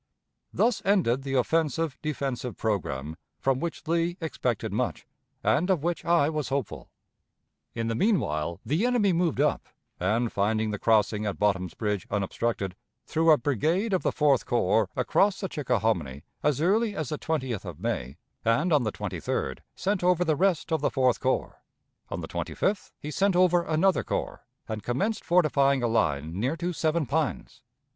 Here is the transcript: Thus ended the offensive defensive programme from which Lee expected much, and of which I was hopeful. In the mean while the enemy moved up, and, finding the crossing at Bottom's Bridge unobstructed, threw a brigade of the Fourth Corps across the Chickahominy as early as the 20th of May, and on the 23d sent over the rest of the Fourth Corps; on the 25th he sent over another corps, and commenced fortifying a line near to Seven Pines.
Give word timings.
Thus 0.51 0.81
ended 0.83 1.21
the 1.21 1.35
offensive 1.35 1.95
defensive 2.01 2.57
programme 2.57 3.17
from 3.39 3.59
which 3.59 3.87
Lee 3.87 4.17
expected 4.19 4.73
much, 4.73 5.05
and 5.43 5.69
of 5.69 5.83
which 5.83 6.03
I 6.03 6.27
was 6.27 6.49
hopeful. 6.49 6.89
In 7.75 7.87
the 7.87 7.93
mean 7.93 8.19
while 8.19 8.59
the 8.65 8.83
enemy 8.87 9.13
moved 9.13 9.39
up, 9.39 9.67
and, 9.99 10.31
finding 10.33 10.71
the 10.71 10.79
crossing 10.79 11.27
at 11.27 11.37
Bottom's 11.37 11.75
Bridge 11.75 12.07
unobstructed, 12.09 12.75
threw 13.05 13.29
a 13.29 13.37
brigade 13.37 13.93
of 13.93 14.01
the 14.01 14.11
Fourth 14.11 14.43
Corps 14.47 14.89
across 14.95 15.39
the 15.39 15.47
Chickahominy 15.47 16.23
as 16.41 16.61
early 16.61 16.95
as 16.95 17.09
the 17.09 17.19
20th 17.19 17.63
of 17.63 17.79
May, 17.79 18.17
and 18.43 18.73
on 18.73 18.81
the 18.81 18.91
23d 18.91 19.59
sent 19.75 20.03
over 20.03 20.25
the 20.25 20.35
rest 20.35 20.71
of 20.73 20.81
the 20.81 20.89
Fourth 20.89 21.19
Corps; 21.19 21.61
on 22.09 22.21
the 22.21 22.27
25th 22.27 22.89
he 22.99 23.11
sent 23.11 23.35
over 23.35 23.61
another 23.61 24.03
corps, 24.03 24.47
and 24.67 24.81
commenced 24.81 25.23
fortifying 25.23 25.83
a 25.83 25.87
line 25.87 26.39
near 26.39 26.57
to 26.57 26.73
Seven 26.73 27.05
Pines. 27.05 27.61